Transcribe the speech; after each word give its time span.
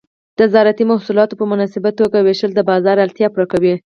د 0.39 0.39
زراعتي 0.53 0.83
محصولات 0.91 1.29
په 1.35 1.43
مناسبه 1.51 1.89
توګه 1.99 2.17
ویشل 2.21 2.51
د 2.55 2.59
بازار 2.69 2.97
اړتیا 3.05 3.27
پوره 3.33 3.47
کوي. 3.51 3.73